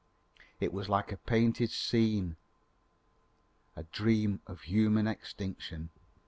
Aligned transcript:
It 0.59 0.73
was 0.73 0.89
like 0.89 1.11
a 1.11 1.17
painted 1.17 1.69
scene 1.69 2.35
a 3.75 3.83
dream 3.83 4.41
of 4.47 4.61
human 4.61 5.05
extinction. 5.05 5.91